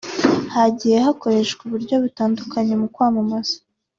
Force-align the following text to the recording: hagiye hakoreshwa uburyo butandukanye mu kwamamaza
hagiye 0.55 0.97
hakoreshwa 1.05 1.61
uburyo 1.67 1.95
butandukanye 2.03 2.73
mu 2.81 2.87
kwamamaza 2.93 3.57